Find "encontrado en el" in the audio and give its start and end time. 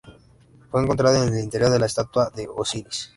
0.81-1.43